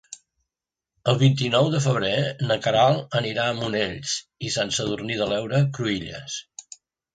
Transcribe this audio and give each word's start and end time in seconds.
El 1.11 1.19
vint-i-nou 1.23 1.69
de 1.73 1.81
febrer 1.85 2.13
na 2.47 2.57
Queralt 2.65 3.15
anirà 3.21 3.45
a 3.51 3.53
Monells 3.61 4.17
i 4.49 4.53
Sant 4.59 4.75
Sadurní 4.81 5.21
de 5.23 5.31
l'Heura 5.35 5.63
Cruïlles. 5.79 6.43